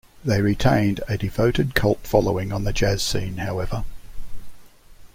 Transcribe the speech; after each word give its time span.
They 0.25 0.41
retained 0.41 0.99
a 1.07 1.15
devoted 1.15 1.75
cult 1.75 1.99
following 1.99 2.51
on 2.51 2.63
the 2.63 2.73
jazz 2.73 3.03
scene, 3.03 3.37
however. 3.37 3.83